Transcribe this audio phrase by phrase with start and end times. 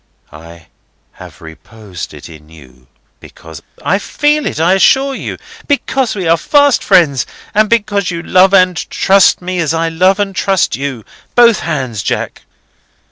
[0.33, 0.65] "I
[1.11, 2.87] have reposed it in you,
[3.19, 5.37] because—" "I feel it, I assure you.
[5.67, 10.19] Because we are fast friends, and because you love and trust me, as I love
[10.19, 11.05] and trust you.
[11.35, 12.45] Both hands, Jack."